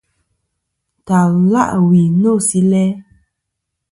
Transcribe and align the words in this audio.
Ntal 1.01 1.31
la' 1.51 1.77
wi 1.89 2.01
no 2.21 2.31
si 2.47 2.59
læ. 2.71 2.85